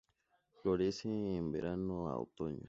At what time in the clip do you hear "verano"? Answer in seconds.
1.51-2.09